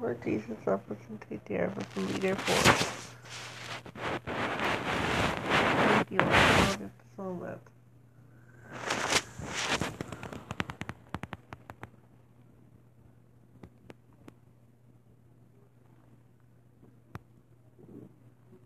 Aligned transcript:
Lord 0.00 0.22
Jesus, 0.24 0.56
help 0.64 0.88
us 0.90 0.96
and 1.08 1.20
take 1.28 1.44
care 1.44 1.66
of 1.66 1.78
us 1.78 1.86
and 1.96 2.06
be 2.12 2.18
there 2.20 2.36
for 2.36 2.70
us. 2.70 3.14
Thank 5.88 6.10
you, 6.12 6.18
Lord, 6.18 6.90
for 7.16 7.24
all 7.24 7.34
that. 7.42 7.58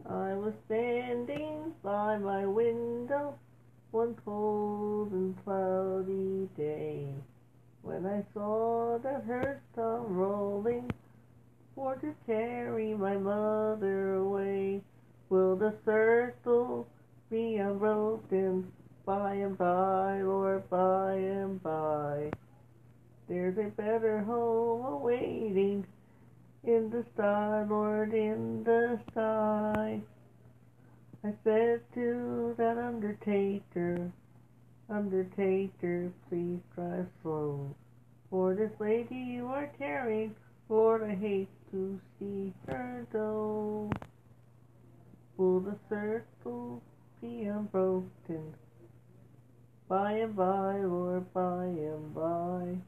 I 0.05 0.35
was 0.35 0.53
standing 0.67 1.73
by 1.83 2.19
my 2.19 2.45
window 2.45 3.39
one 3.93 4.15
cold 4.25 5.13
and 5.13 5.37
cloudy 5.45 6.49
day 6.57 7.07
when 7.83 8.07
I 8.07 8.23
saw 8.35 8.99
that 9.03 9.25
hearse 9.25 9.61
come 9.75 10.15
rolling 10.15 10.91
for 11.75 11.97
to 11.97 12.15
carry 12.27 12.95
my 12.95 13.17
mother 13.17 14.15
away. 14.15 14.81
Will 15.29 15.57
the 15.57 15.75
circle 15.85 16.87
be 17.31 17.57
unbroken 17.57 18.73
by 19.05 19.35
and 19.35 19.59
by, 20.59 20.77
by 20.77 21.15
and 21.15 21.63
by? 21.63 22.31
There's 23.29 23.57
a 23.59 23.71
better 23.71 24.21
home 24.21 24.85
awaiting 24.85 25.87
in 26.65 26.91
the 26.91 27.05
sky, 27.15 27.65
Lord, 27.69 28.13
in 28.15 28.65
the 28.65 29.01
sky. 29.11 30.01
I 31.25 31.33
said 31.45 31.81
to 31.95 32.55
that 32.59 32.79
undertaker, 32.79 34.13
Undertaker, 34.91 36.13
please 36.29 36.61
drive 36.75 37.07
slow. 37.23 37.75
For 38.29 38.55
this 38.55 38.73
lady 38.79 39.15
you 39.15 39.47
are 39.47 39.71
carrying, 39.79 40.35
Lord, 40.69 41.03
I 41.03 41.15
hate 41.15 41.49
to 41.71 41.99
see 42.19 42.53
her 42.67 43.07
go. 43.13 43.91
Will 45.37 45.61
the 45.61 45.77
circle 45.89 46.83
be 47.21 47.45
unbroken? 47.45 48.55
By 49.93 50.13
and 50.13 50.35
by, 50.35 50.79
or 50.79 51.21
by 51.35 51.65
and 51.65 52.15
by. 52.15 52.79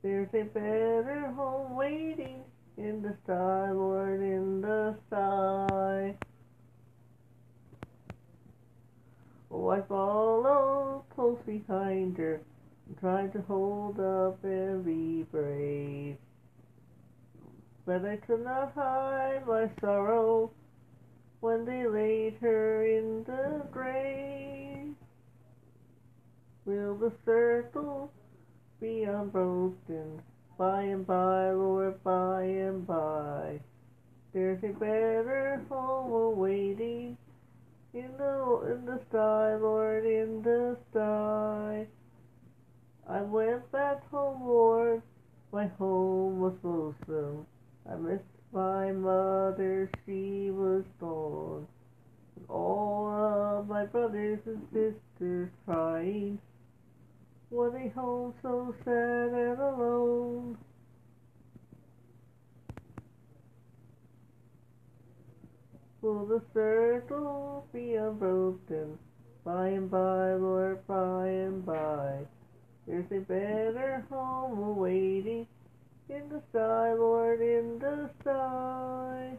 There's 0.00 0.28
a 0.32 0.44
better 0.44 1.32
home 1.34 1.74
waiting 1.74 2.44
in 2.76 3.02
the 3.02 3.16
sky, 3.24 3.72
Lord, 3.72 4.20
in 4.20 4.60
the 4.60 4.94
sky. 5.08 6.14
Oh, 9.50 9.70
I 9.70 9.80
follow 9.80 11.04
close 11.16 11.40
behind 11.44 12.16
her, 12.18 12.40
trying 13.00 13.32
to 13.32 13.40
hold 13.48 13.98
up 13.98 14.38
every 14.44 15.26
brave. 15.32 16.16
But 17.84 18.04
I 18.04 18.18
could 18.18 18.44
not 18.44 18.72
hide 18.76 19.48
my 19.48 19.68
sorrow 19.80 20.52
when 21.40 21.64
they 21.64 21.88
laid 21.88 22.36
her 22.40 22.84
in 22.84 23.24
the 23.24 23.66
grave. 23.72 24.69
Will 26.66 26.94
the 26.96 27.12
circle 27.24 28.12
be 28.80 29.04
unbroken 29.04 30.22
by 30.58 30.82
and 30.82 31.06
by, 31.06 31.50
Lord, 31.52 32.02
by 32.04 32.42
and 32.42 32.86
by? 32.86 33.60
There's 34.32 34.62
a 34.62 34.68
better 34.68 35.64
home 35.68 36.12
awaiting 36.12 37.16
in 37.94 38.10
the 38.18 38.72
in 38.72 38.84
the 38.84 39.00
sky, 39.08 39.56
Lord, 39.56 40.04
in 40.04 40.42
the 40.42 40.76
sky. 40.90 41.86
I 43.08 43.22
went 43.22 43.72
back 43.72 44.08
home, 44.10 44.46
Lord. 44.46 45.02
My 45.52 45.66
home 45.66 46.40
was 46.40 46.54
lonesome. 46.62 47.46
I 47.90 47.96
missed 47.96 48.22
my 48.52 48.92
mother, 48.92 49.90
she 50.04 50.50
was 50.50 50.84
gone. 51.00 51.66
And 52.36 52.44
all 52.48 53.08
of 53.08 53.68
my 53.68 53.86
brothers 53.86 54.38
and 54.46 54.62
sisters. 54.72 55.50
Home 57.88 58.34
so 58.42 58.74
sad 58.84 59.32
and 59.32 59.58
alone. 59.58 60.58
Will 66.02 66.26
the 66.26 66.42
circle 66.52 67.66
be 67.72 67.94
unbroken? 67.94 68.98
By 69.44 69.68
and 69.68 69.90
by, 69.90 70.34
Lord, 70.34 70.86
by 70.86 71.28
and 71.28 71.64
by. 71.64 72.18
There's 72.86 73.10
a 73.12 73.20
better 73.20 74.04
home 74.10 74.58
awaiting 74.58 75.46
in 76.10 76.28
the 76.28 76.42
sky, 76.50 76.92
Lord, 76.92 77.40
in 77.40 77.78
the 77.78 78.10
sky. 78.20 79.38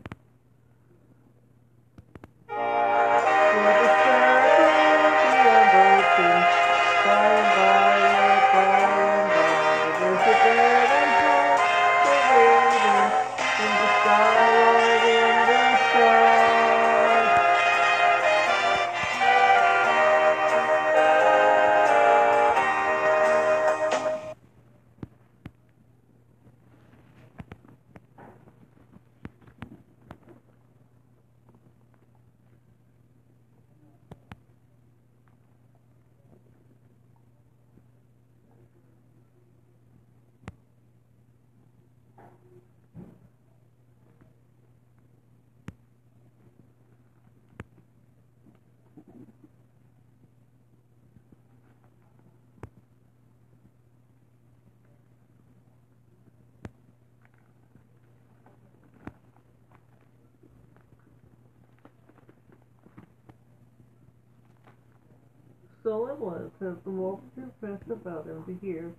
So 65.91 66.07
it 66.07 66.19
was 66.19 66.49
as 66.61 66.77
the 66.85 66.89
multitude 66.89 67.51
pressed 67.59 67.91
about 67.91 68.25
him 68.25 68.45
to 68.45 68.65
hear. 68.65 68.93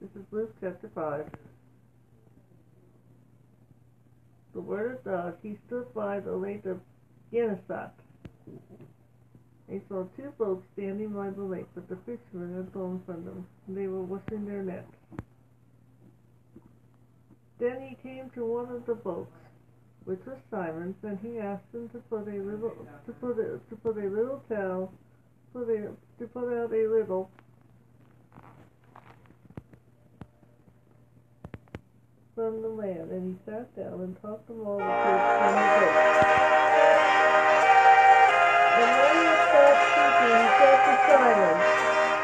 This 0.00 0.10
is 0.16 0.26
Luke 0.32 0.52
chapter 0.60 0.90
5. 0.92 1.24
The 4.52 4.60
word 4.60 4.96
of 4.96 5.04
God, 5.04 5.36
he 5.40 5.56
stood 5.68 5.94
by 5.94 6.18
the 6.18 6.32
lake 6.32 6.66
of 6.66 6.80
Gennesaret. 7.32 7.92
He 9.70 9.80
saw 9.88 10.02
two 10.16 10.32
boats 10.36 10.66
standing 10.74 11.10
by 11.10 11.30
the 11.30 11.44
lake, 11.44 11.68
but 11.76 11.88
the 11.88 11.96
fishermen 12.04 12.56
had 12.56 12.72
gone 12.72 13.00
from 13.06 13.24
them. 13.24 13.46
They 13.68 13.86
were 13.86 14.02
washing 14.02 14.44
their 14.44 14.64
nets. 14.64 14.92
Then 17.60 17.86
he 17.88 17.96
came 18.02 18.30
to 18.30 18.44
one 18.44 18.68
of 18.68 18.84
the 18.86 18.96
boats, 18.96 19.30
which 20.06 20.26
was 20.26 20.38
Simon's, 20.50 20.96
and 21.04 21.20
he 21.22 21.38
asked 21.38 21.72
him 21.72 21.88
to 21.90 21.98
put 21.98 22.26
a 22.26 22.42
little 22.42 22.74
to 23.06 23.12
put 23.12 23.38
a, 23.38 23.60
to 23.70 23.76
put 23.80 23.96
a 23.96 24.08
little 24.08 24.42
towel 24.48 24.92
to 25.52 25.96
put 26.32 26.44
out 26.44 26.72
a 26.72 26.88
little 26.88 27.30
from 32.34 32.62
the 32.62 32.68
land, 32.68 33.10
and 33.10 33.36
he 33.36 33.44
sat 33.44 33.68
down 33.76 34.00
and 34.00 34.16
taught 34.22 34.46
them 34.46 34.66
all 34.66 34.78
the 34.78 34.84
kids 34.84 35.28
from 35.36 35.52
the 35.60 35.68
boat. 35.76 36.22
And 38.80 38.90
when 38.96 39.12
he 39.20 39.28
stopped 39.52 39.84
speaking, 39.92 40.36
he 40.40 40.48
said 40.56 40.78
to 40.88 40.94
Simon, 41.04 41.56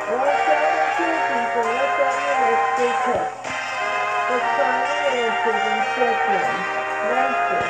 Watch 0.08 0.48
out 0.48 0.72
and 0.72 0.88
two 0.96 1.16
people, 1.28 1.68
let 1.68 1.92
down 2.00 2.16
your 2.24 2.38
nets 2.48 2.68
they 2.80 2.92
catch. 3.12 3.36
But 4.28 4.42
Simon 4.56 5.04
answered 5.20 5.62
and 5.68 5.80
said 6.00 6.16
to 6.24 6.32
him, 6.32 6.56
Master, 7.12 7.62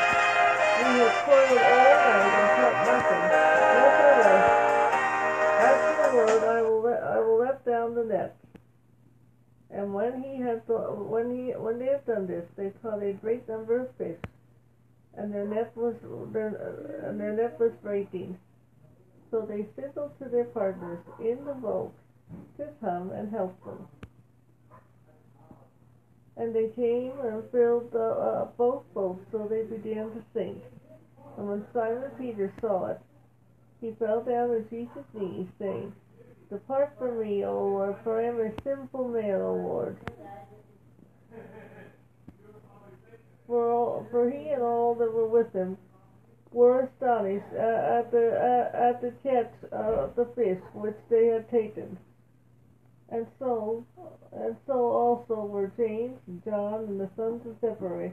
we 0.79 0.91
have 1.03 1.17
toiled 1.27 1.63
all 1.67 1.99
night 2.07 2.33
and 2.39 2.49
caught 2.55 2.79
nothing. 2.87 3.27
Nevertheless, 3.75 4.47
at 4.47 4.63
your 4.63 4.68
I 6.17 6.63
will 6.63 6.83
let 6.83 7.03
I 7.03 7.21
will 7.21 7.39
let 7.39 7.65
down 7.65 7.95
the 7.95 8.05
net. 8.05 8.37
And 9.71 9.93
when 9.93 10.23
he 10.23 10.39
th- 10.39 10.63
when 10.67 11.31
he 11.35 11.53
when 11.53 11.79
they 11.79 11.87
had 11.87 12.07
done 12.07 12.27
this, 12.27 12.47
they 12.57 12.71
caught 12.83 13.03
a 13.03 13.13
great 13.13 13.49
number 13.49 13.81
of 13.81 13.95
fish, 13.97 14.19
and 15.15 15.33
their 15.33 15.47
net 15.47 15.77
was 15.77 15.95
their 16.33 16.49
and 17.05 17.21
their 17.21 17.33
net 17.33 17.59
was 17.61 17.73
breaking. 17.83 18.39
So 19.31 19.43
they 19.43 19.67
signaled 19.77 20.19
to 20.21 20.29
their 20.29 20.45
partners 20.45 21.01
in 21.21 21.45
the 21.45 21.53
boat 21.53 21.93
to 22.57 22.69
come 22.81 23.11
and 23.11 23.31
help 23.31 23.63
them. 23.65 23.87
And 26.39 26.55
they 26.55 26.69
came 26.69 27.13
and 27.21 27.43
filled 27.51 27.91
the, 27.91 28.01
uh, 28.01 28.45
both 28.57 28.85
boats, 28.95 29.21
so 29.33 29.49
they 29.51 29.65
began 29.65 30.11
to 30.11 30.23
sink. 30.33 30.63
And 31.37 31.49
when 31.49 31.67
Simon 31.75 32.11
Peter 32.17 32.53
saw 32.61 32.87
it, 32.87 33.01
he 33.81 33.93
fell 33.99 34.23
down 34.23 34.55
at 34.55 34.71
Jesus' 34.71 35.05
knees, 35.15 35.47
saying, 35.59 35.93
Depart 36.51 36.95
from 36.99 37.21
me, 37.21 37.45
O 37.45 37.53
Lord, 37.53 37.97
for 38.03 38.21
I 38.21 38.25
am 38.25 38.41
a 38.41 38.51
sinful 38.63 39.09
man, 39.09 39.41
O 39.41 39.55
Lord. 39.55 39.99
For, 43.47 43.71
all, 43.71 44.07
for 44.11 44.31
he 44.31 44.49
and 44.51 44.63
all 44.63 44.95
that 44.97 45.13
were 45.13 45.29
with 45.29 45.53
him 45.53 45.79
were 46.53 46.81
astonished 46.81 47.53
at 47.55 48.11
the 48.11 48.71
at 48.73 49.01
the 49.03 49.13
catch 49.23 49.53
of 49.71 50.17
the 50.17 50.27
fish 50.35 50.61
which 50.73 50.97
they 51.11 51.27
had 51.27 51.51
taken. 51.51 51.99
And 53.11 53.27
so, 53.39 53.87
and 54.33 54.57
so 54.67 54.73
also 54.73 55.47
were 55.47 55.73
James 55.77 56.19
and 56.27 56.45
John 56.45 56.85
and 56.85 57.01
the 57.01 57.09
sons 57.17 57.43
of 57.47 57.57
Zebedee, 57.61 58.13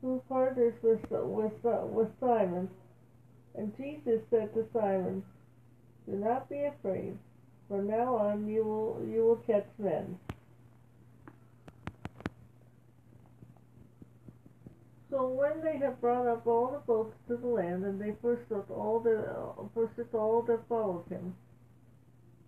whose 0.00 0.20
partners 0.28 0.74
with 0.82 1.00
with 1.10 1.52
with 1.62 2.08
Simon. 2.20 2.68
And 3.54 3.76
Jesus 3.76 4.20
said 4.30 4.54
to 4.54 4.66
Simon, 4.72 5.22
Do 6.06 6.16
not 6.16 6.48
be 6.48 6.64
afraid. 6.64 7.18
From 7.68 7.86
now 7.88 8.16
on, 8.16 8.48
you 8.48 8.64
will 8.64 9.06
you 9.08 9.24
will 9.24 9.36
catch 9.36 9.66
men. 9.78 10.18
So 15.10 15.28
when 15.28 15.60
they 15.62 15.76
had 15.76 16.00
brought 16.00 16.26
up 16.26 16.46
all 16.46 16.72
the 16.72 16.78
boats 16.78 17.14
to 17.28 17.36
the 17.36 17.46
land, 17.46 17.84
and 17.84 18.00
they 18.00 18.14
forsook 18.22 18.70
all 18.70 18.98
the 18.98 19.18
uh, 19.20 19.64
forsook 19.74 20.14
all 20.14 20.42
that 20.42 20.66
followed 20.68 21.04
him. 21.10 21.34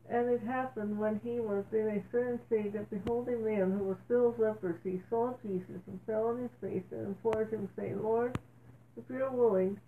And 0.08 0.28
it 0.28 0.42
happened 0.42 0.98
when 0.98 1.20
he 1.24 1.40
was 1.40 1.64
in 1.72 1.88
a 1.88 2.02
certain 2.12 2.40
city 2.48 2.70
that 2.70 2.90
behold 2.90 3.28
a 3.28 3.36
man 3.36 3.72
who 3.72 3.84
was 3.84 3.96
filled 4.08 4.38
with 4.38 4.48
leprosy 4.48 5.02
saw 5.08 5.34
Jesus 5.42 5.80
and 5.86 6.00
fell 6.06 6.28
on 6.28 6.42
his 6.42 6.50
face 6.60 6.84
and 6.90 7.06
implored 7.08 7.50
him, 7.50 7.68
saying, 7.76 8.02
Lord, 8.02 8.38
if 8.96 9.04
you 9.08 9.24
are 9.24 9.30
willing, 9.30 9.78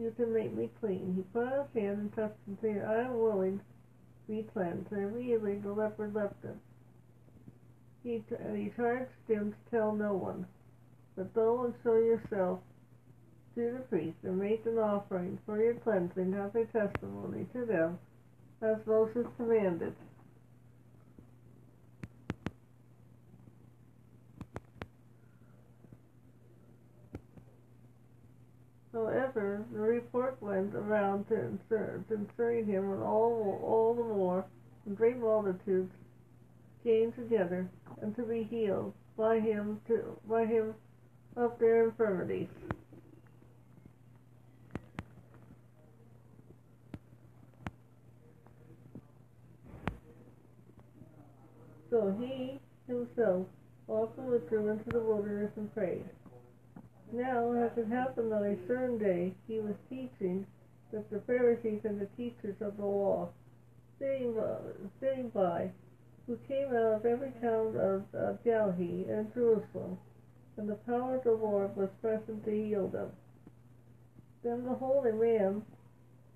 you 0.00 0.12
can 0.16 0.32
make 0.32 0.54
me 0.54 0.70
clean. 0.80 1.14
He 1.16 1.22
put 1.32 1.46
out 1.46 1.68
his 1.72 1.82
hand 1.82 1.98
and 1.98 2.14
touched 2.14 2.38
him, 2.46 2.58
saying, 2.62 2.82
I 2.82 3.02
am 3.02 3.20
willing, 3.20 3.58
to 3.58 4.32
be 4.32 4.46
cleansed. 4.52 4.90
And 4.92 5.12
immediately 5.12 5.56
the 5.56 5.72
leper 5.72 6.10
left 6.12 6.42
him. 6.42 6.60
He, 8.02 8.22
and 8.38 8.56
he 8.56 8.72
charged 8.76 9.10
him 9.28 9.52
to 9.52 9.70
tell 9.70 9.92
no 9.92 10.14
one 10.14 10.46
but 11.20 11.34
go 11.34 11.64
and 11.64 11.74
show 11.82 11.96
yourself 11.96 12.60
to 13.54 13.72
the 13.72 13.84
priest 13.90 14.16
and 14.22 14.38
make 14.38 14.64
an 14.64 14.78
offering 14.78 15.38
for 15.44 15.62
your 15.62 15.74
cleansing 15.74 16.32
as 16.32 16.54
a 16.54 16.64
testimony 16.66 17.46
to 17.52 17.66
them, 17.66 17.98
as 18.62 18.78
Moses 18.86 19.26
commanded. 19.36 19.94
However, 29.10 29.64
the 29.72 29.80
report 29.80 30.40
went 30.40 30.72
around 30.72 31.26
to 31.28 31.58
concerning 32.06 32.66
him, 32.66 32.92
and 32.92 33.02
all, 33.02 33.60
all 33.64 33.92
the 33.92 34.04
more, 34.04 34.44
and 34.86 34.96
great 34.96 35.16
multitudes 35.16 35.92
came 36.84 37.10
together, 37.12 37.68
and 38.00 38.14
to 38.14 38.22
be 38.22 38.44
healed 38.44 38.94
by 39.16 39.40
him, 39.40 39.80
to, 39.88 40.16
by 40.28 40.46
him 40.46 40.74
of 41.36 41.58
their 41.58 41.86
infirmities. 41.86 42.46
So 51.90 52.16
he 52.20 52.60
himself 52.86 53.48
also 53.88 54.22
withdrew 54.22 54.68
into 54.68 54.88
the 54.90 55.00
wilderness 55.00 55.50
and 55.56 55.74
prayed. 55.74 56.04
Now, 57.12 57.52
as 57.52 57.76
it 57.76 57.88
happened 57.88 58.32
on 58.32 58.44
a 58.44 58.66
certain 58.68 58.96
day, 58.96 59.34
he 59.48 59.58
was 59.58 59.74
teaching 59.88 60.46
that 60.92 61.10
the 61.10 61.20
Pharisees 61.20 61.80
and 61.84 62.00
the 62.00 62.06
teachers 62.16 62.54
of 62.60 62.76
the 62.76 62.84
law, 62.84 63.28
sitting, 63.98 64.38
uh, 64.38 64.58
sitting 65.00 65.28
by, 65.30 65.70
who 66.26 66.38
came 66.46 66.68
out 66.68 66.94
of 66.94 67.06
every 67.06 67.32
town 67.42 67.76
of 67.76 68.44
Galilee 68.44 69.06
and 69.08 69.32
Jerusalem, 69.34 69.98
and 70.56 70.68
the 70.68 70.76
power 70.86 71.16
of 71.16 71.24
the 71.24 71.32
Lord 71.32 71.76
was 71.76 71.90
present 72.00 72.44
to 72.44 72.50
heal 72.50 72.86
them. 72.86 73.10
Then 74.44 74.64
the 74.64 74.74
holy 74.74 75.12
man, 75.12 75.62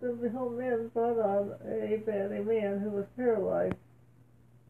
then 0.01 0.21
the 0.21 0.31
holy 0.31 0.59
men 0.59 0.89
brought 0.89 1.19
on 1.19 1.55
a 1.65 1.95
a 1.95 2.43
man 2.43 2.81
who 2.81 2.91
was 2.91 3.07
paralyzed, 3.17 3.77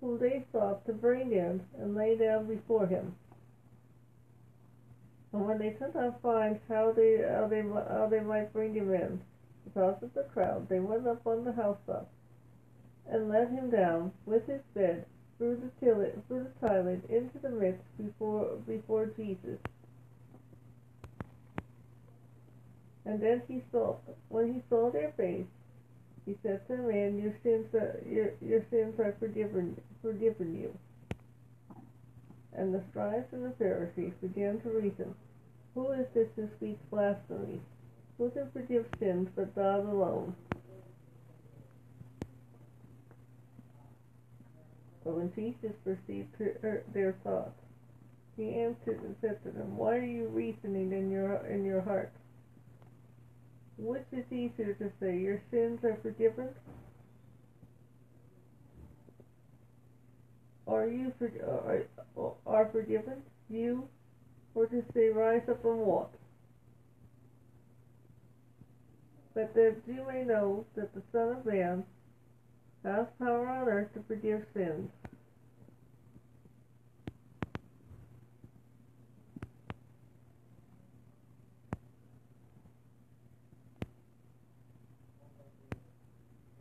whom 0.01 0.19
they 0.19 0.45
sought 0.53 0.85
to 0.85 0.93
bring 0.93 1.33
in 1.33 1.63
and 1.79 1.95
lay 1.95 2.17
down 2.17 2.47
before 2.47 2.87
him. 2.87 3.15
And 5.35 5.49
when 5.49 5.59
they 5.59 5.71
could 5.71 5.93
not 5.97 6.23
find 6.23 6.61
how 6.69 6.93
they 6.93 7.21
how 7.29 7.49
they 7.49 7.63
how 7.63 8.07
they 8.09 8.21
might 8.21 8.53
bring 8.53 8.73
him 8.73 8.95
in, 8.95 9.21
because 9.65 10.01
of 10.01 10.15
the 10.15 10.23
crowd, 10.23 10.69
they 10.69 10.79
went 10.79 11.09
up 11.09 11.27
on 11.27 11.45
the 11.45 11.53
housetop 11.53 12.09
and 13.11 13.29
let 13.29 13.51
him 13.51 13.69
down 13.69 14.13
with 14.27 14.47
his 14.47 14.61
bed 14.75 15.05
through 15.37 15.57
the 15.57 15.85
tillet, 15.85 16.17
through 16.29 16.45
the 16.45 16.69
tillet 16.69 17.03
into 17.11 17.41
the 17.43 17.51
midst 17.51 17.83
before 17.99 18.59
before 18.65 19.07
Jesus. 19.07 19.59
And 23.05 23.21
then 23.21 23.43
he 23.49 23.61
saw 23.73 23.97
when 24.29 24.55
he 24.55 24.63
saw 24.71 24.89
their 24.93 25.11
face, 25.17 25.47
he 26.27 26.37
said 26.45 26.65
to 26.69 26.77
the 26.77 26.83
man, 26.85 27.19
Your 27.19 27.35
sins 27.43 27.75
are 27.75 28.01
your 28.09 28.31
your 28.41 28.65
sins 28.71 29.01
are 29.01 29.17
forgiven 29.19 29.81
forgiven 30.01 30.55
you. 30.55 30.79
And 32.57 32.73
the 32.73 32.83
scribes 32.91 33.33
and 33.33 33.45
the 33.45 33.57
Pharisees 33.59 34.13
began 34.21 34.61
to 34.61 34.71
reason, 34.71 35.15
Who 35.75 35.91
is 35.93 36.07
this 36.15 36.29
who 36.37 36.49
speaks 36.57 36.81
blasphemy? 36.91 37.61
Who 38.19 38.31
can 38.31 38.51
forgive 38.53 38.87
sins 38.99 39.29
but 39.35 39.55
God 39.57 39.81
alone? 39.89 40.37
But 45.05 45.17
when 45.17 45.33
Jesus 45.35 45.77
perceived 45.85 46.29
their 46.39 47.17
thoughts, 47.25 47.61
he 48.37 48.55
answered 48.55 49.01
and 49.03 49.15
said 49.21 49.43
to 49.45 49.51
them, 49.51 49.77
Why 49.77 49.97
are 49.97 50.05
you 50.05 50.29
reasoning 50.29 50.93
in 50.93 51.11
your 51.11 51.37
in 51.47 51.65
your 51.65 51.83
hearts? 51.83 52.17
Which 53.77 54.07
is 54.13 54.25
easier 54.31 54.75
to 54.75 54.91
say, 55.01 55.19
Your 55.19 55.41
sins 55.51 55.85
are 55.85 55.99
forgiven? 56.03 56.49
Are 60.67 60.87
you 60.87 61.13
for, 61.19 61.31
uh, 61.43 61.69
are, 61.69 62.27
uh, 62.27 62.31
are 62.47 62.69
forgiven? 62.73 63.23
You? 63.51 63.89
Or 64.55 64.67
to 64.67 64.83
say, 64.95 65.09
Rise 65.09 65.43
up 65.49 65.65
and 65.65 65.79
walk? 65.81 66.13
But 69.35 69.53
that 69.55 69.77
you 69.87 70.07
may 70.09 70.25
know 70.25 70.65
that 70.77 70.95
the 70.95 71.03
Son 71.13 71.37
of 71.37 71.45
Man 71.45 71.85
has 72.85 73.07
power 73.19 73.49
on 73.49 73.69
earth 73.69 73.93
to 73.95 74.03
forgive 74.07 74.45
sins. 74.55 74.91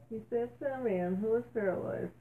He 0.10 0.20
said 0.30 0.50
to 0.60 0.74
a 0.74 0.84
man 0.84 1.16
who 1.16 1.30
was 1.32 1.44
paralyzed, 1.54 2.12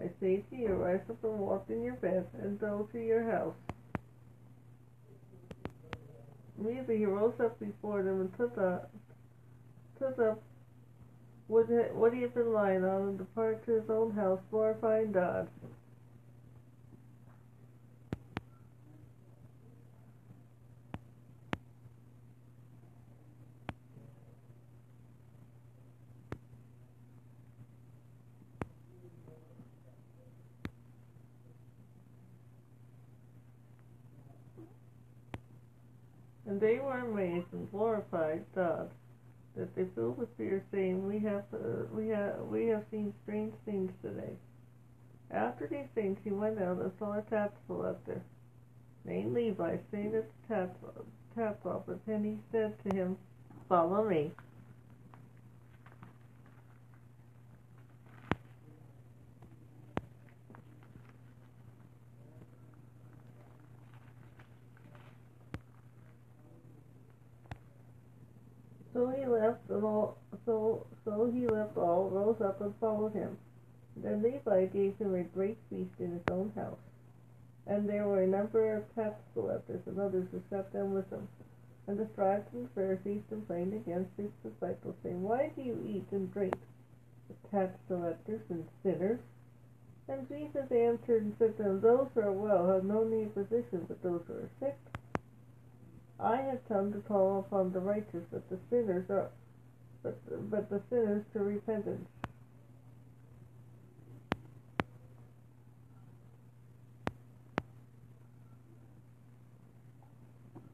I 0.00 0.08
say 0.20 0.44
to 0.50 0.56
you, 0.56 0.68
rise 0.74 1.00
up 1.10 1.22
and 1.24 1.38
walk 1.38 1.66
in 1.68 1.82
your 1.82 1.94
bed 1.94 2.26
and 2.40 2.58
go 2.60 2.88
to 2.92 2.98
your 2.98 3.30
house. 3.30 3.54
Immediately 6.58 6.98
he 6.98 7.04
rose 7.04 7.34
up 7.40 7.58
before 7.58 8.02
them 8.02 8.20
and 8.20 8.36
took 8.36 8.58
up, 8.58 8.90
took 9.98 10.18
up 10.18 10.42
what, 11.46 11.66
what 11.94 12.12
he 12.12 12.22
had 12.22 12.34
been 12.34 12.52
lying 12.52 12.84
on 12.84 13.02
and 13.02 13.18
departed 13.18 13.64
to 13.66 13.72
his 13.80 13.90
own 13.90 14.12
house, 14.12 14.40
glorifying 14.50 15.12
God. 15.12 15.48
They 36.58 36.80
were 36.80 36.98
amazed 36.98 37.52
and 37.52 37.70
glorified 37.70 38.44
God 38.54 38.90
that 39.56 39.74
they 39.76 39.84
filled 39.94 40.18
with 40.18 40.36
fear, 40.36 40.64
saying, 40.72 41.06
"We 41.06 41.18
have 41.20 41.44
uh, 41.52 41.84
we 41.92 42.08
have 42.08 42.40
we 42.50 42.66
have 42.66 42.84
seen 42.90 43.14
strange 43.22 43.54
things 43.64 43.92
today." 44.02 44.36
After 45.30 45.66
these 45.66 45.88
things, 45.94 46.18
he 46.24 46.30
went 46.30 46.60
out 46.60 46.78
and 46.78 46.92
saw 46.98 47.18
a 47.18 47.22
tax 47.22 47.52
collector 47.66 48.22
named 49.04 49.34
Levi 49.34 49.76
sitting 49.90 50.14
at 50.14 50.24
the 50.48 50.54
tax, 50.54 50.70
tax 51.36 51.64
office, 51.66 52.00
and 52.06 52.24
he 52.24 52.38
said 52.50 52.74
to 52.84 52.94
him, 52.94 53.16
"Follow 53.68 54.08
me." 54.08 54.32
So 68.98 69.10
he 69.10 69.24
left 69.48 69.70
all 69.70 70.18
so 70.44 70.86
so 71.04 71.30
he 71.32 71.46
left 71.46 71.76
all, 71.76 72.10
rose 72.10 72.40
up 72.40 72.60
and 72.60 72.74
followed 72.80 73.14
him. 73.14 73.36
Then 73.96 74.22
Levi 74.22 74.66
gave 74.66 74.96
him 74.98 75.14
a 75.14 75.22
great 75.22 75.58
feast 75.70 75.94
in 75.98 76.12
his 76.12 76.22
own 76.30 76.52
house. 76.54 76.78
And 77.66 77.88
there 77.88 78.06
were 78.06 78.22
a 78.22 78.26
number 78.26 78.76
of 78.76 78.94
tax 78.94 79.14
collectors 79.34 79.80
and 79.86 79.98
others 79.98 80.26
who 80.30 80.42
sat 80.50 80.72
down 80.72 80.94
with 80.94 81.10
him. 81.10 81.26
And 81.86 81.98
the 81.98 82.06
scribes 82.12 82.46
and 82.52 82.68
Pharisees 82.74 83.22
complained 83.28 83.74
against 83.74 84.10
his 84.16 84.30
disciples, 84.42 84.94
saying, 85.02 85.22
Why 85.22 85.50
do 85.56 85.62
you 85.62 85.78
eat 85.88 86.06
and 86.12 86.32
drink 86.32 86.54
with 87.28 87.50
tax 87.50 87.72
collectors 87.88 88.42
and 88.50 88.66
sinners? 88.82 89.20
And 90.08 90.28
Jesus 90.28 90.70
answered 90.70 91.22
and 91.22 91.34
said 91.38 91.56
to 91.56 91.62
them, 91.62 91.80
Those 91.80 92.08
who 92.14 92.20
are 92.20 92.32
well 92.32 92.68
have 92.68 92.84
no 92.84 93.04
need 93.04 93.28
of 93.28 93.34
physician, 93.34 93.84
but 93.88 94.02
those 94.02 94.22
who 94.26 94.34
are 94.34 94.50
sick. 94.60 94.76
I 96.20 96.36
have 96.36 96.66
come 96.66 96.92
to 96.92 96.98
call 97.00 97.40
upon 97.40 97.72
the 97.72 97.80
righteous, 97.80 98.24
but 98.32 98.48
the 98.50 98.58
sinners 98.70 99.08
are, 99.08 99.30
but 100.02 100.18
but 100.50 100.68
the 100.68 100.82
sinners 100.90 101.24
to 101.32 101.40
repentance. 101.40 102.08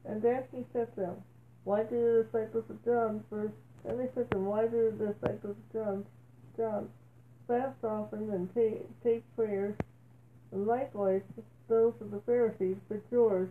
And 0.05 0.21
then 0.21 0.43
he 0.51 0.65
said 0.71 0.93
to 0.95 1.01
them, 1.01 1.15
Why 1.63 1.83
do 1.83 1.89
the 1.89 2.23
disciples 2.23 2.65
of 2.69 2.83
John 2.85 3.23
first? 3.29 3.53
And 3.83 3.99
they 3.99 4.09
said 4.15 4.31
to 4.31 4.37
him, 4.37 4.45
Why 4.45 4.67
do 4.67 4.93
the 4.97 5.13
disciples 5.13 5.57
of 5.57 5.73
John, 5.73 6.05
John 6.57 6.89
fast 7.47 7.83
often 7.83 8.31
and 8.31 8.53
take, 8.55 9.03
take 9.03 9.23
prayers, 9.35 9.75
and 10.51 10.65
likewise 10.65 11.21
those 11.67 11.93
of 12.01 12.11
the 12.11 12.21
Pharisees, 12.21 12.77
but 12.87 13.01
yours 13.11 13.49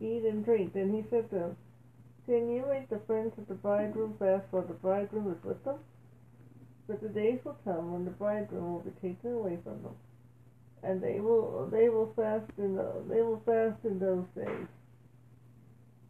eat 0.00 0.24
and 0.24 0.44
drink. 0.44 0.74
And 0.74 0.94
he 0.94 1.04
said 1.10 1.30
to 1.30 1.36
them, 1.36 1.56
Can 2.26 2.50
you 2.50 2.64
make 2.68 2.88
the 2.88 3.00
friends 3.06 3.32
of 3.38 3.48
the 3.48 3.54
bridegroom 3.54 4.16
fast 4.18 4.44
while 4.50 4.64
the 4.66 4.74
bridegroom 4.74 5.32
is 5.32 5.44
with 5.44 5.62
them? 5.64 5.78
But 6.86 7.00
the 7.00 7.08
days 7.08 7.40
will 7.44 7.56
come 7.64 7.92
when 7.92 8.04
the 8.04 8.10
bridegroom 8.10 8.72
will 8.74 8.80
be 8.80 8.90
taken 9.00 9.32
away 9.32 9.58
from 9.64 9.82
them, 9.82 9.96
and 10.82 11.02
they 11.02 11.18
will 11.18 11.66
they 11.72 11.88
will 11.88 12.12
fast 12.14 12.50
in 12.58 12.76
the, 12.76 13.02
they 13.08 13.22
will 13.22 13.40
fast 13.46 13.82
in 13.84 13.98
those 13.98 14.26
days. 14.36 14.68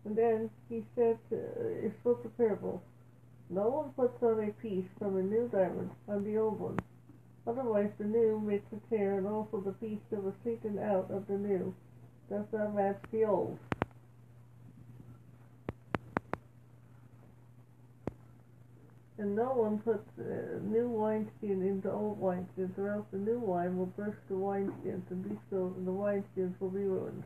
And 0.04 0.16
then 0.16 0.50
he 0.68 0.84
said, 0.96 1.18
uh, 1.32 1.36
he 1.80 1.90
spoke 2.00 2.24
a 2.24 2.28
parable. 2.28 2.82
No 3.48 3.68
one 3.68 3.90
puts 3.90 4.22
on 4.22 4.42
a 4.42 4.52
piece 4.60 4.88
from 4.98 5.16
a 5.16 5.22
new 5.22 5.48
diamond 5.48 5.90
on 6.08 6.24
the 6.24 6.38
old 6.38 6.58
one. 6.58 6.78
Otherwise 7.46 7.90
the 7.98 8.04
new 8.04 8.40
makes 8.40 8.66
a 8.72 8.90
tear, 8.90 9.18
and 9.18 9.26
also 9.26 9.60
the 9.60 9.72
piece 9.72 10.00
that 10.10 10.22
was 10.22 10.34
taken 10.44 10.78
out 10.78 11.10
of 11.10 11.26
the 11.28 11.38
new 11.38 11.74
does 12.28 12.46
not 12.52 12.74
match 12.74 13.00
the 13.12 13.24
old. 13.24 13.58
And 19.16 19.36
no 19.36 19.52
one 19.52 19.78
puts 19.78 20.08
uh, 20.18 20.58
new 20.62 20.88
wineskin 20.88 21.62
into 21.62 21.90
old 21.90 22.20
wineskins, 22.20 22.76
or 22.76 22.90
else 22.90 23.06
the 23.12 23.18
new 23.18 23.38
wine 23.38 23.78
will 23.78 23.86
burst 23.86 24.18
the 24.28 24.34
wineskins 24.34 25.08
and 25.10 25.22
be 25.22 25.38
spilled, 25.46 25.76
and 25.76 25.86
the 25.86 25.92
wineskins 25.92 26.58
will 26.60 26.70
be 26.70 26.80
ruined. 26.80 27.22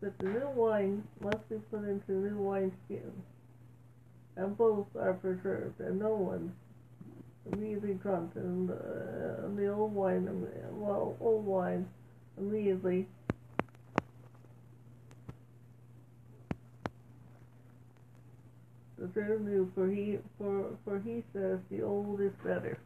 But 0.00 0.18
the 0.20 0.26
new 0.26 0.48
wine 0.54 1.04
must 1.20 1.48
be 1.48 1.56
put 1.70 1.84
into 1.84 2.12
new 2.12 2.38
wineskins, 2.38 3.22
and 4.36 4.56
both 4.56 4.86
are 4.96 5.14
preserved, 5.14 5.80
and 5.80 5.98
no 5.98 6.14
one 6.14 6.54
immediately 7.50 7.94
drunk, 7.94 8.32
and, 8.36 8.70
uh, 8.70 9.48
the 9.56 9.68
old 9.68 9.94
wine, 9.94 10.28
well, 10.72 11.16
old 11.20 11.44
wine 11.44 11.88
immediately 12.38 13.06
preserve 18.96 19.42
new, 19.42 19.70
for 19.74 19.88
he 19.90 20.18
for 20.38 20.70
for 20.84 21.00
he 21.00 21.24
says 21.32 21.58
the 21.70 21.82
old 21.82 22.20
is 22.20 22.32
better. 22.44 22.78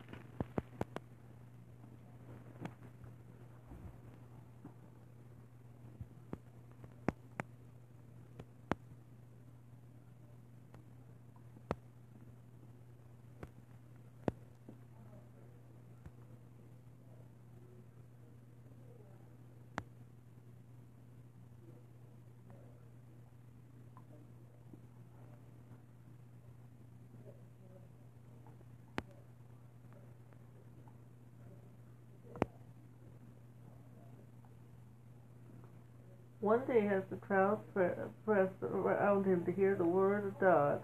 One 36.47 36.65
day, 36.65 36.87
as 36.87 37.03
the 37.11 37.17
crowd 37.17 37.59
pressed 37.75 38.63
around 38.63 39.27
him 39.27 39.45
to 39.47 39.51
hear 39.51 39.75
the 39.75 39.85
word 39.85 40.27
of 40.27 40.39
God, 40.39 40.81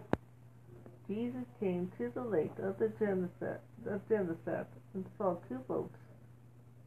Jesus 1.06 1.44
came 1.60 1.92
to 1.98 2.10
the 2.12 2.24
lake 2.24 2.58
of 2.58 2.80
the 2.80 2.88
Gennesaret, 2.98 4.66
and 4.92 5.04
saw 5.16 5.36
two 5.48 5.58
boats 5.68 5.96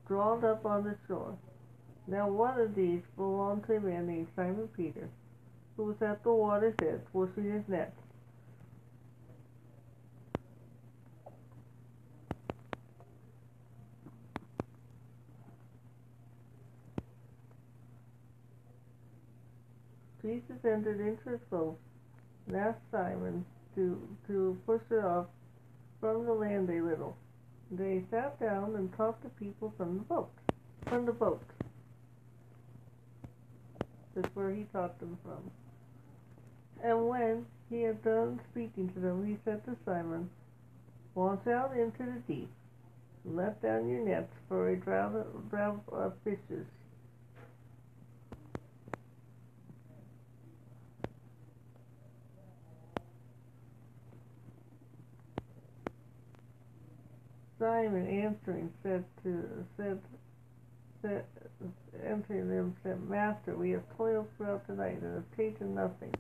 drawn 0.10 0.44
up 0.44 0.66
on 0.66 0.84
the 0.84 0.98
shore. 1.08 1.38
Now 2.06 2.28
one 2.28 2.60
of 2.60 2.76
these 2.76 3.02
belonged 3.16 3.66
to 3.68 3.78
a 3.78 3.80
man 3.80 4.08
named 4.08 4.28
Simon 4.36 4.68
Peter, 4.76 5.08
who 5.78 5.86
was 5.86 6.02
at 6.02 6.22
the 6.24 6.34
water's 6.34 6.76
edge 6.82 7.00
washing 7.14 7.50
his 7.50 7.64
nets. 7.70 7.96
Jesus 20.26 20.58
entered 20.66 21.00
into 21.00 21.30
his 21.30 21.48
boat 21.52 21.78
and 22.48 22.58
asked 22.58 22.80
Simon 22.92 23.46
to, 23.76 24.02
to 24.26 24.58
push 24.66 24.82
it 24.90 25.04
off 25.04 25.28
from 26.00 26.26
the 26.26 26.34
land 26.34 26.68
a 26.70 26.82
little. 26.82 27.16
They 27.70 28.02
sat 28.10 28.40
down 28.40 28.76
and 28.76 28.92
talked 28.98 29.22
to 29.22 29.30
people 29.30 29.72
from 29.78 30.00
the 30.00 30.04
boat. 30.04 30.32
From 30.88 31.06
the 31.06 31.12
boat. 31.12 31.44
That's 34.16 34.36
where 34.36 34.52
he 34.52 34.64
taught 34.74 35.00
them 35.00 35.16
from. 35.24 35.52
And 36.84 37.08
when 37.08 37.46
he 37.70 37.84
had 37.84 38.04
done 38.04 38.40
speaking 38.52 38.90
to 38.94 39.00
them, 39.00 39.28
he 39.28 39.38
said 39.46 39.64
to 39.66 39.76
Simon, 39.86 40.30
Launch 41.16 41.46
out 41.48 41.78
into 41.78 42.04
the 42.04 42.34
deep, 42.34 42.50
let 43.26 43.62
down 43.62 43.88
your 43.88 44.04
nets 44.04 44.34
for 44.50 44.70
a 44.70 44.76
draught 44.76 45.84
of 45.92 46.14
fishes. 46.24 46.66
Simon 57.66 58.06
answering 58.06 58.72
said 58.84 59.04
to 59.24 59.66
said 59.76 60.00
said 61.02 61.26
answering 62.06 62.48
them 62.48 62.76
said, 62.84 63.02
Master, 63.10 63.56
we 63.56 63.72
have 63.72 63.82
toiled 63.98 64.28
throughout 64.38 64.68
the 64.68 64.74
night 64.74 65.02
and 65.02 65.16
have 65.16 65.36
taken 65.36 65.74
nothing. 65.74 66.14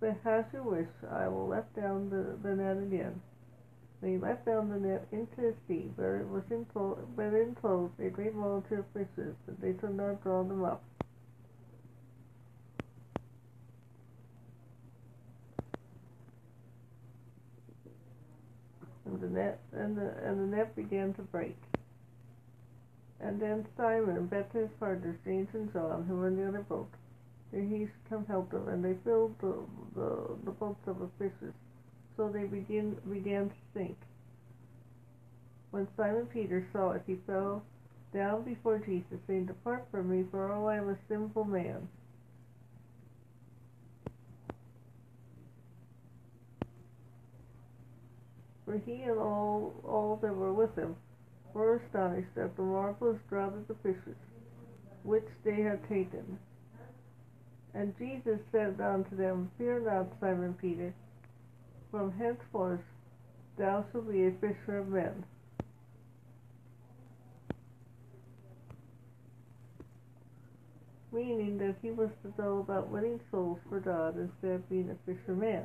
But 0.00 0.16
as 0.24 0.46
you 0.54 0.62
wish, 0.62 0.88
I 1.10 1.28
will 1.28 1.46
let 1.46 1.76
down 1.76 2.08
the, 2.08 2.38
the 2.42 2.56
net 2.56 2.78
again. 2.78 3.20
And 4.00 4.10
he 4.10 4.16
let 4.16 4.46
down 4.46 4.70
the 4.70 4.78
net 4.78 5.06
into 5.12 5.36
the 5.36 5.54
sea, 5.68 5.90
where 5.96 6.20
it 6.20 6.28
was 6.28 6.44
enclosed, 6.50 7.00
but 7.16 7.34
enclosed 7.34 8.00
a 8.00 8.08
great 8.08 8.34
multitude 8.34 8.78
of 8.78 8.86
fishes, 8.94 9.34
but 9.44 9.60
they 9.60 9.74
could 9.74 9.94
not 9.94 10.22
draw 10.22 10.42
them 10.42 10.64
up. 10.64 10.82
and 19.06 19.20
the 19.20 19.25
net 19.36 19.60
and 19.72 19.96
the 19.96 20.12
and 20.24 20.40
the 20.40 20.56
net 20.56 20.74
began 20.74 21.12
to 21.14 21.22
break. 21.22 21.56
And 23.20 23.40
then 23.40 23.66
Simon 23.76 24.26
bet 24.26 24.50
his 24.52 24.68
partners 24.78 25.16
James 25.24 25.48
and 25.54 25.72
John, 25.72 26.04
who 26.06 26.16
were 26.16 26.28
in 26.28 26.36
the 26.36 26.48
other 26.48 26.60
boat, 26.60 26.90
that 27.52 27.62
he 27.62 27.86
should 27.86 28.10
come 28.10 28.26
help 28.26 28.50
them, 28.50 28.68
and 28.68 28.84
they 28.84 28.94
filled 29.04 29.34
the 29.40 29.54
the, 29.94 30.36
the 30.44 30.50
boats 30.50 30.86
of 30.86 30.98
the 30.98 31.08
fishes, 31.18 31.54
so 32.16 32.28
they 32.28 32.44
begin 32.44 32.96
began 33.10 33.48
to 33.48 33.54
sink. 33.74 33.96
When 35.70 35.88
Simon 35.96 36.26
Peter 36.26 36.66
saw 36.72 36.92
it, 36.92 37.02
he 37.06 37.16
fell 37.26 37.62
down 38.14 38.44
before 38.44 38.78
Jesus, 38.78 39.18
saying, 39.26 39.46
Depart 39.46 39.86
from 39.90 40.10
me, 40.10 40.24
for 40.30 40.50
all 40.50 40.68
I 40.68 40.76
am 40.76 40.88
a 40.88 40.96
sinful 41.08 41.44
man. 41.44 41.88
For 48.76 48.90
he 48.90 49.02
and 49.04 49.18
all, 49.18 49.72
all 49.84 50.18
that 50.20 50.36
were 50.36 50.52
with 50.52 50.76
him 50.76 50.96
were 51.54 51.76
astonished 51.76 52.36
at 52.36 52.56
the 52.56 52.62
marvelous 52.62 53.18
draught 53.30 53.54
of 53.54 53.68
the 53.68 53.74
fishes, 53.76 54.16
which 55.02 55.24
they 55.44 55.62
had 55.62 55.88
taken. 55.88 56.38
And 57.72 57.96
Jesus 57.96 58.38
said 58.52 58.78
unto 58.78 59.16
them, 59.16 59.50
Fear 59.56 59.80
not, 59.80 60.08
Simon 60.20 60.54
Peter, 60.60 60.92
from 61.90 62.12
henceforth 62.18 62.82
thou 63.56 63.86
shalt 63.92 64.10
be 64.10 64.26
a 64.26 64.32
fisher 64.32 64.78
of 64.78 64.88
men. 64.88 65.24
Meaning 71.12 71.56
that 71.58 71.76
he 71.80 71.92
was 71.92 72.10
to 72.22 72.28
go 72.36 72.58
about 72.58 72.90
winning 72.90 73.20
souls 73.30 73.58
for 73.70 73.80
God 73.80 74.18
instead 74.18 74.56
of 74.56 74.68
being 74.68 74.90
a 74.90 75.10
fisherman. 75.10 75.64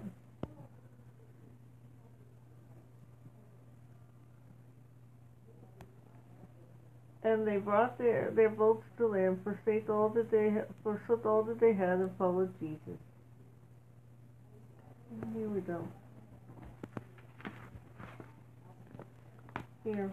And 7.32 7.48
they 7.48 7.56
brought 7.56 7.98
their, 7.98 8.30
their 8.36 8.50
boats 8.50 8.84
to 8.98 9.08
land, 9.08 9.40
forsake 9.46 9.90
all 9.90 10.10
that 10.10 10.30
they 10.30 10.52
forsook 10.84 11.26
all 11.26 11.44
that 11.44 11.62
they 11.62 11.74
had, 11.74 12.00
and 12.00 12.12
followed 12.18 12.54
Jesus. 12.60 13.00
And 15.10 15.34
here 15.34 15.48
we 15.48 15.62
go. 15.62 15.88
Here. 19.86 20.12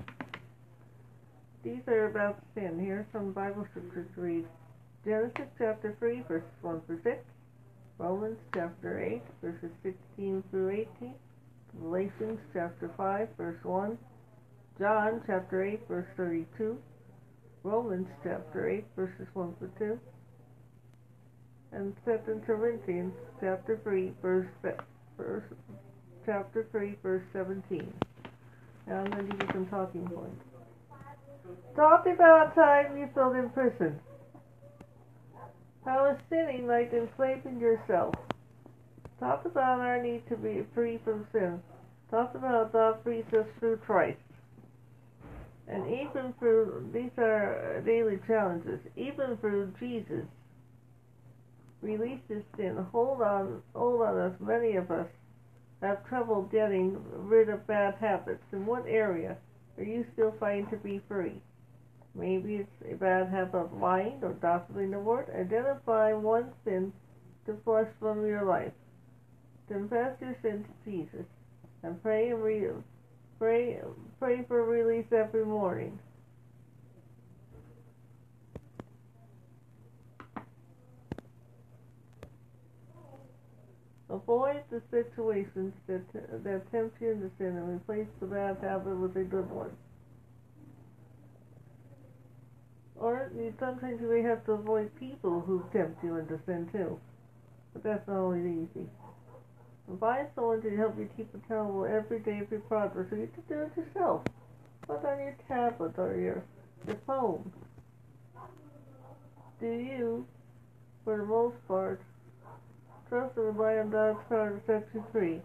These 1.65 1.81
are 1.89 2.07
about 2.07 2.41
sin. 2.55 2.79
Here's 2.79 3.05
some 3.13 3.33
Bible 3.33 3.67
scriptures 3.73 4.07
to 4.15 4.21
read. 4.21 4.45
Genesis 5.05 5.49
chapter 5.59 5.97
3, 5.99 6.23
verses 6.29 6.49
1 6.63 6.83
through 6.87 7.01
6. 7.03 7.19
Romans 7.99 8.39
chapter 8.55 9.03
8, 9.03 9.23
verses 9.43 9.71
16 9.83 10.45
through 10.53 10.87
18. 11.01 11.15
Galatians 11.81 12.39
chapter 12.53 12.93
5, 12.97 13.29
verse 13.37 13.65
1. 13.65 13.99
John 14.79 15.21
chapter 15.27 15.65
8, 15.65 15.81
verse 15.89 16.07
32. 16.17 16.79
Romans 17.63 18.07
chapter 18.23 18.69
8, 18.69 18.85
verses 18.97 19.27
1 19.35 19.55
to 19.61 19.69
2, 19.79 19.99
and 21.73 21.95
2 22.05 22.43
Corinthians 22.47 23.13
chapter 23.41 23.79
3, 23.83 24.13
verse, 24.23 24.47
verse 25.17 25.45
chapter 26.25 26.67
3, 26.71 26.95
verse 27.03 27.23
17. 27.33 27.93
Now 28.87 28.97
I'm 28.97 29.11
going 29.11 29.27
to 29.27 29.33
give 29.33 29.43
you 29.43 29.49
some 29.53 29.67
talking 29.67 30.07
points. 30.09 30.43
Talk 31.75 32.07
about 32.07 32.55
time 32.55 32.97
you 32.97 33.09
felt 33.15 33.37
in 33.37 33.51
prison. 33.51 33.99
How 35.85 36.11
is 36.11 36.19
sinning 36.31 36.67
like 36.67 36.93
enslaving 36.93 37.61
yourself? 37.61 38.15
Talk 39.21 39.45
about 39.45 39.81
our 39.81 40.03
need 40.03 40.23
to 40.29 40.37
be 40.37 40.65
free 40.75 40.99
from 41.05 41.27
sin. 41.33 41.61
Talk 42.11 42.35
about 42.35 42.73
God 42.73 42.99
frees 43.03 43.25
us 43.33 43.47
through 43.59 43.79
Christ. 43.79 44.19
And 45.69 45.87
even 45.87 46.35
for, 46.39 46.83
these 46.93 47.11
are 47.19 47.83
daily 47.85 48.19
challenges, 48.27 48.81
even 48.97 49.37
for 49.41 49.71
Jesus 49.79 50.25
releases 51.83 52.43
sin. 52.57 52.87
Hold 52.91 53.21
on, 53.21 53.63
hold 53.75 54.03
on 54.03 54.19
us. 54.19 54.33
Many 54.41 54.77
of 54.77 54.91
us 54.91 55.07
have 55.83 56.07
trouble 56.09 56.43
getting 56.51 56.99
rid 57.13 57.49
of 57.51 57.67
bad 57.67 57.97
habits. 58.01 58.43
In 58.53 58.67
what 58.67 58.85
area 58.89 59.37
are 59.77 59.85
you 59.85 60.07
still 60.15 60.35
fighting 60.41 60.67
to 60.71 60.77
be 60.77 61.01
free? 61.07 61.41
Maybe 62.15 62.57
it's 62.57 62.91
a 62.91 62.97
bad 62.97 63.29
habit 63.29 63.59
of 63.59 63.73
lying 63.75 64.19
or 64.23 64.33
gossiping 64.33 64.91
the 64.91 64.99
word. 64.99 65.29
Identify 65.31 66.15
one 66.15 66.51
sin 66.65 66.93
to 67.47 67.57
flush 67.65 67.89
from 68.01 68.27
your 68.27 68.45
life. 68.45 68.73
Confess 69.69 70.17
your 70.21 70.37
sin 70.43 70.65
to 70.65 70.91
Jesus 70.91 71.27
and 71.83 72.03
pray 72.03 72.31
and 72.31 72.43
read 72.43 72.71
Pray, 73.39 73.79
pray 74.19 74.45
for 74.49 74.65
release 74.65 75.07
every 75.13 75.45
morning. 75.45 75.99
Avoid 84.11 84.63
the 84.71 84.83
situations 84.91 85.73
that, 85.87 86.03
that 86.43 86.73
tempt 86.73 87.01
you 87.01 87.11
into 87.13 87.31
sin 87.39 87.57
and 87.57 87.77
replace 87.77 88.09
the 88.21 88.27
bad 88.27 88.57
habit 88.61 88.97
with 88.97 89.17
a 89.17 89.23
good 89.23 89.49
one. 89.51 89.71
Or 92.97 93.31
sometimes 93.61 94.01
you 94.01 94.11
may 94.11 94.23
have 94.23 94.45
to 94.47 94.53
avoid 94.53 94.91
people 94.99 95.41
who 95.41 95.63
tempt 95.73 96.03
you 96.03 96.17
into 96.17 96.41
sin 96.47 96.69
too. 96.73 96.99
But 97.73 97.85
that's 97.85 98.09
not 98.09 98.19
always 98.19 98.45
easy. 98.45 98.89
Find 99.97 100.29
someone 100.35 100.61
to 100.63 100.77
help 100.77 100.99
you 100.99 101.09
keep 101.17 101.35
accountable 101.35 101.87
every 101.87 102.21
day 102.21 102.41
of 102.41 102.51
your 102.51 102.61
progress, 102.61 103.11
or 103.11 103.17
you 103.17 103.29
can 103.35 103.43
do 103.49 103.63
it 103.63 103.73
yourself. 103.75 104.23
Put 104.87 105.05
on 105.05 105.19
your 105.19 105.37
tablet 105.49 105.95
or 105.97 106.15
your, 106.17 106.45
your 106.87 106.99
phone. 107.07 107.51
Do 109.61 109.67
you, 109.67 110.27
for 111.05 111.17
the 111.17 111.25
most 111.25 111.57
part, 111.67 112.03
trust 113.09 113.37
and 113.37 113.47
rely 113.59 113.79
on 113.79 113.91
God's 113.91 114.19
power 114.29 114.61
to 114.61 114.67
set 114.67 114.89
you 114.95 115.05
free? 115.11 115.41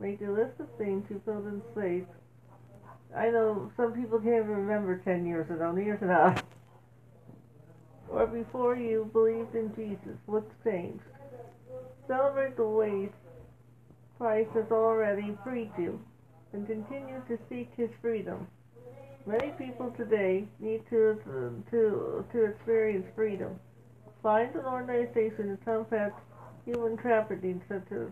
Make 0.00 0.20
a 0.22 0.30
list 0.30 0.58
of 0.58 0.66
things 0.76 1.04
you 1.10 1.20
felt 1.24 1.44
enslaved. 1.46 2.08
I 3.16 3.30
know 3.30 3.70
some 3.76 3.92
people 3.92 4.18
can't 4.18 4.44
even 4.44 4.48
remember 4.48 4.96
10 5.04 5.26
years 5.26 5.48
ago, 5.50 5.72
can 5.72 6.10
I. 6.10 6.42
Or 8.08 8.26
before 8.26 8.76
you 8.76 9.08
believed 9.12 9.54
in 9.54 9.72
Jesus, 9.76 10.18
what's 10.26 10.50
changed? 10.64 11.04
Celebrate 12.08 12.56
the 12.56 12.66
ways 12.66 13.10
Christ 14.18 14.50
has 14.54 14.70
already 14.70 15.36
freed 15.44 15.72
you, 15.78 16.00
and 16.52 16.66
continue 16.66 17.20
to 17.28 17.38
seek 17.48 17.70
His 17.76 17.90
freedom. 18.00 18.46
Many 19.26 19.50
people 19.58 19.90
today 19.96 20.44
need 20.60 20.82
to 20.90 21.18
um, 21.26 21.64
to 21.70 22.24
to 22.32 22.44
experience 22.44 23.06
freedom. 23.14 23.58
Find 24.22 24.54
an 24.54 24.64
organization 24.64 25.56
to 25.56 25.64
combat 25.64 26.12
human 26.64 26.96
trafficking, 26.96 27.62
such 27.68 27.90
as 27.92 28.08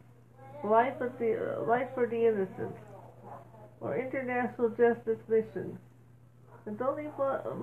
Life 0.65 1.01
of 1.01 1.19
the 1.19 1.59
uh, 1.59 1.67
Life 1.67 1.89
for 1.95 2.07
the 2.07 2.27
Innocent 2.27 2.77
or 3.81 3.99
International 3.99 4.69
Justice 4.71 5.19
Mission. 5.29 5.79
And 6.65 6.79
don't 6.79 6.97
leave 6.97 7.11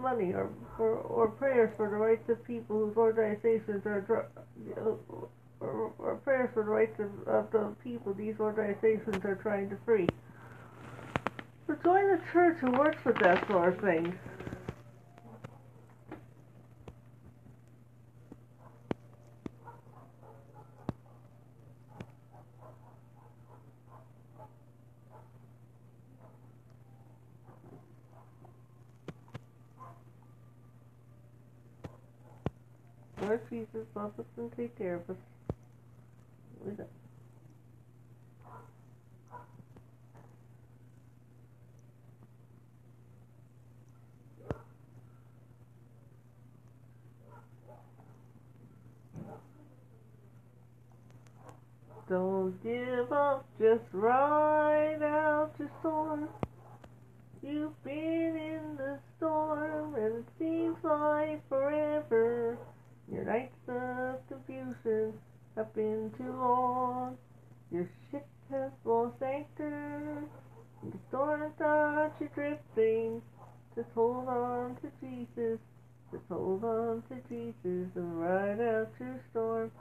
money 0.01 0.33
or, 0.33 0.49
or, 0.77 0.95
or 0.95 1.27
prayers 1.29 1.71
for 1.77 1.89
the 1.89 1.95
rights 1.95 2.27
of 2.29 2.43
people 2.43 2.77
whose 2.79 2.97
organizations 2.97 3.85
are 3.85 4.27
or, 5.59 5.93
or 5.97 6.15
prayers 6.23 6.49
for 6.53 6.63
the 6.63 6.69
rights 6.69 6.99
of, 6.99 7.27
of 7.27 7.51
the 7.51 7.75
people 7.83 8.13
these 8.13 8.35
organizations 8.39 9.23
are 9.25 9.35
trying 9.35 9.69
to 9.69 9.77
free. 9.85 10.07
So 11.67 11.75
join 11.83 12.05
a 12.05 12.19
church 12.31 12.57
who 12.59 12.71
works 12.71 13.03
with 13.05 13.17
that 13.19 13.47
sort 13.47 13.73
of 13.73 13.79
thing. 13.81 14.17
Lord 33.21 33.41
Jesus, 33.49 33.85
love 33.93 34.13
us 34.17 34.25
and 34.37 34.51
take 34.55 34.75
care 34.75 34.95
of 34.95 35.09
us. 35.09 35.17
Don't 52.09 52.63
give 52.63 53.11
up, 53.11 53.45
just 53.69 53.85
ride 53.91 55.03
out 55.03 55.51
your 55.59 55.69
storm. 55.79 56.27
You've 57.43 57.83
been 57.83 58.35
in 58.35 58.77
the 58.77 58.97
storm 59.17 59.93
and 59.93 60.15
it 60.15 60.25
seems 60.39 60.75
like 60.83 61.47
forever. 61.49 62.57
Your 63.11 63.25
nights 63.25 63.53
of 63.67 64.27
confusion 64.27 65.13
have 65.55 65.71
been 65.75 66.11
too 66.17 66.31
long. 66.31 67.17
Your 67.71 67.87
ship 68.09 68.27
has 68.49 68.71
lost 68.85 69.21
anchor. 69.21 70.23
The 70.83 70.97
storm 71.09 71.51
got 71.59 72.13
you 72.19 72.29
drifting. 72.33 73.21
Just 73.75 73.89
hold 73.93 74.27
on 74.29 74.77
to 74.81 74.89
Jesus. 74.99 75.59
Just 76.11 76.23
hold 76.27 76.63
on 76.63 77.03
to 77.09 77.15
Jesus 77.29 77.91
and 77.95 78.19
ride 78.19 78.61
out 78.61 78.89
your 78.99 79.21
storm. 79.29 79.71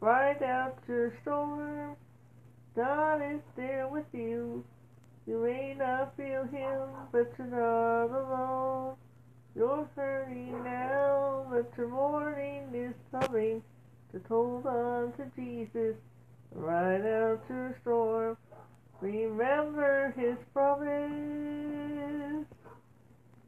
Ride 0.00 0.42
out 0.42 0.78
your 0.88 1.12
storm. 1.22 1.96
God 2.78 3.22
is 3.34 3.40
there 3.56 3.88
with 3.88 4.04
you. 4.12 4.64
You 5.26 5.42
may 5.42 5.74
not 5.76 6.16
feel 6.16 6.44
Him, 6.44 6.88
but 7.10 7.32
you're 7.36 7.48
not 7.48 8.04
alone. 8.06 8.94
You're 9.56 9.88
hurting 9.96 10.62
now, 10.62 11.44
but 11.50 11.72
your 11.76 11.88
morning 11.88 12.68
is 12.72 12.94
coming. 13.10 13.64
Just 14.12 14.26
hold 14.26 14.64
on 14.64 15.12
to 15.14 15.26
Jesus, 15.34 15.96
ride 16.54 17.04
out 17.04 17.40
your 17.48 17.76
storm. 17.82 18.36
Remember 19.68 20.14
his 20.16 20.36
promise. 20.54 22.46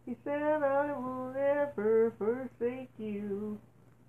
He 0.04 0.16
said, 0.22 0.42
I 0.42 0.92
will 0.92 1.32
never 1.32 2.12
forsake 2.18 2.90
you. 2.98 3.58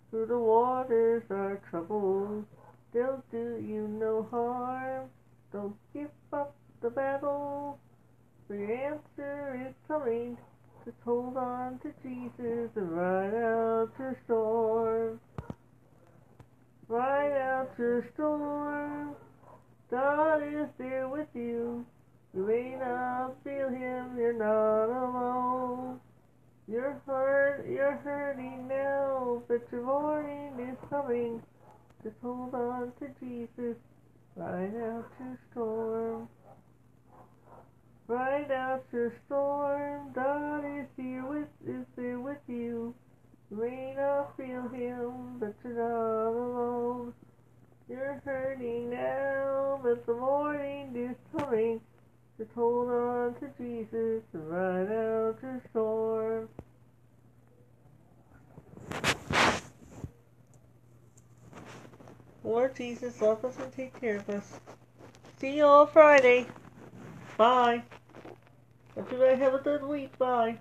Through 0.10 0.26
the 0.26 0.38
waters 0.38 1.24
are 1.30 1.62
troubled, 1.70 2.46
they'll 2.94 3.24
do 3.32 3.64
you 3.66 3.88
no 3.88 4.28
harm. 4.30 5.10
Don't 5.54 5.76
give 5.94 6.12
up 6.34 6.54
the 6.82 6.90
battle, 6.90 7.80
for 8.46 8.56
your 8.56 8.74
answer 8.74 9.68
is 9.70 9.74
coming. 9.88 10.38
Just 10.84 10.98
hold 11.06 11.38
on 11.38 11.80
to 11.80 11.94
Jesus 12.04 12.72
and 12.76 12.92
ride 12.92 13.36
out 13.36 13.92
your 13.98 14.18
storm. 14.26 15.22
Ride 16.90 17.38
out 17.38 17.70
your 17.78 18.06
storm. 18.14 19.16
God 19.90 20.44
is 20.44 20.68
there 20.78 21.08
with 21.08 21.28
you. 21.34 21.86
You 22.34 22.46
may 22.46 22.76
not 22.80 23.36
feel 23.44 23.68
him, 23.68 24.18
you're 24.18 24.32
not 24.32 24.86
alone. 24.86 26.00
You're 26.66 27.02
hurt, 27.06 27.66
you're 27.70 27.98
hurting 27.98 28.70
now, 28.70 29.44
but 29.50 29.68
your 29.70 29.84
morning 29.84 30.54
is 30.60 30.78
coming. 30.90 31.44
Just 32.04 32.16
hold 32.22 32.56
on 32.56 32.94
to 33.00 33.10
Jesus, 33.20 33.76
ride 34.38 34.74
out 34.78 35.12
your 35.20 35.40
storm. 35.52 36.30
Ride 38.08 38.52
out 38.52 38.86
your 38.94 39.14
storm, 39.26 40.14
God 40.14 40.64
is 40.80 40.88
here 40.96 41.26
with 41.26 41.50
is 41.68 41.86
there 41.98 42.20
with 42.20 42.40
you. 42.48 42.96
You 43.50 43.58
may 43.58 43.94
not 43.98 44.38
feel 44.38 44.70
him, 44.70 45.38
but 45.38 45.54
you're 45.66 45.74
not 45.74 46.30
alone. 46.30 47.14
You're 47.90 48.22
hurting 48.24 48.90
now, 48.90 49.82
but 49.84 50.06
the 50.06 50.14
morning 50.14 50.94
is 50.96 51.18
coming. 51.38 51.82
Just 52.42 52.54
hold 52.54 52.90
on 52.90 53.36
to 53.36 53.50
Jesus 53.56 54.24
and 54.34 54.50
ride 54.50 54.92
out 54.92 55.38
your 55.44 55.62
storm. 55.70 56.50
Lord 62.44 62.76
Jesus, 62.76 63.22
love 63.22 63.46
us 63.46 63.60
and 63.60 63.72
take 63.72 64.02
care 64.02 64.18
of 64.18 64.30
us. 64.32 64.60
See 65.38 65.58
you 65.58 65.66
all 65.66 65.86
Friday. 65.86 66.48
Bye. 67.38 67.84
Everybody 68.98 69.38
have 69.38 69.54
a 69.54 69.60
good 69.60 69.84
week. 69.84 70.18
Bye. 70.18 70.58